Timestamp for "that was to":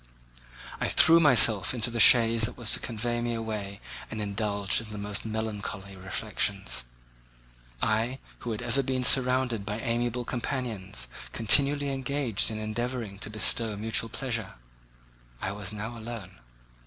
2.45-2.79